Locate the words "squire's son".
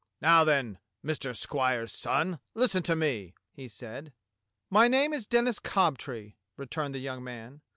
1.37-2.39